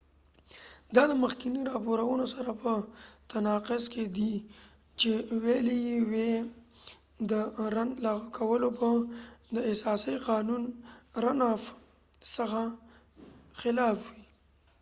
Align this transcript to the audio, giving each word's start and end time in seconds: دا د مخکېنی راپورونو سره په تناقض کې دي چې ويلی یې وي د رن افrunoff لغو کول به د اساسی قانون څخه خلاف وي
دا 0.95 1.03
د 1.11 1.13
مخکېنی 1.23 1.61
راپورونو 1.71 2.25
سره 2.35 2.51
په 2.61 2.71
تناقض 3.31 3.83
کې 3.93 4.03
دي 4.17 4.33
چې 4.99 5.11
ويلی 5.43 5.77
یې 5.89 5.99
وي 6.11 6.31
د 7.29 7.31
رن 7.75 7.89
افrunoff 7.91 8.01
لغو 8.05 8.33
کول 8.37 8.61
به 8.77 8.89
د 9.55 9.57
اساسی 9.71 10.15
قانون 10.27 10.63
څخه 12.35 12.61
خلاف 13.59 13.97
وي 14.13 14.23